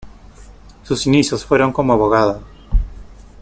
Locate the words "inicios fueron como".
1.05-1.93